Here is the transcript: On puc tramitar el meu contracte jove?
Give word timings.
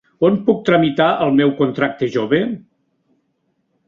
On 0.27 0.37
puc 0.45 0.61
tramitar 0.69 1.09
el 1.25 1.33
meu 1.41 1.53
contracte 1.59 2.09
jove? 2.15 2.39